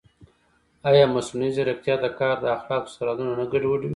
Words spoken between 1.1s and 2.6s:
مصنوعي ځیرکتیا د کار د